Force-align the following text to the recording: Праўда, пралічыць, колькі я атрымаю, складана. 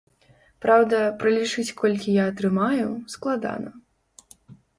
Праўда, 0.65 1.01
пралічыць, 1.23 1.75
колькі 1.81 2.15
я 2.15 2.23
атрымаю, 2.31 2.87
складана. 3.17 3.69